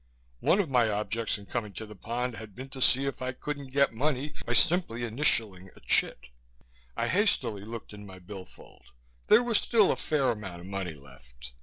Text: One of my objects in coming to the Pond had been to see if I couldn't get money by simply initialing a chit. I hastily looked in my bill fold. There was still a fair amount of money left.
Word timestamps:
One 0.39 0.59
of 0.59 0.67
my 0.67 0.89
objects 0.89 1.37
in 1.37 1.45
coming 1.45 1.73
to 1.73 1.85
the 1.85 1.95
Pond 1.95 2.35
had 2.37 2.55
been 2.55 2.69
to 2.69 2.81
see 2.81 3.05
if 3.05 3.21
I 3.21 3.33
couldn't 3.33 3.67
get 3.67 3.93
money 3.93 4.33
by 4.47 4.53
simply 4.53 5.01
initialing 5.03 5.69
a 5.75 5.79
chit. 5.79 6.21
I 6.97 7.07
hastily 7.07 7.63
looked 7.63 7.93
in 7.93 8.07
my 8.07 8.17
bill 8.17 8.45
fold. 8.45 8.87
There 9.27 9.43
was 9.43 9.59
still 9.59 9.91
a 9.91 9.95
fair 9.95 10.31
amount 10.31 10.61
of 10.61 10.65
money 10.65 10.95
left. 10.95 11.51